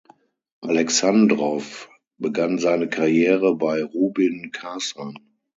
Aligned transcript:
Alexandrow 0.63 1.61
begann 2.17 2.57
seine 2.57 2.89
Karriere 2.89 3.55
bei 3.57 3.83
Rubin 3.83 4.49
Kasan. 4.51 5.13